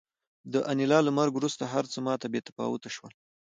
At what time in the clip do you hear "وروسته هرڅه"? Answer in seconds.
1.35-1.97